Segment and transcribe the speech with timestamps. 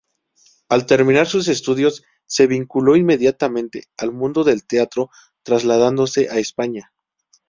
[0.67, 5.11] Al terminar sus estudios, se vinculó inmediatamente al mundo del teatro,
[5.43, 6.91] trasladándose a España.